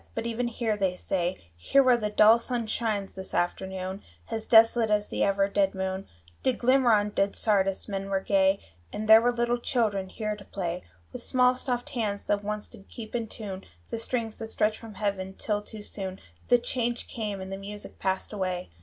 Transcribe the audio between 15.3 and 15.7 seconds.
till